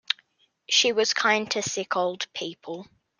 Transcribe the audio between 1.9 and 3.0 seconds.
old people.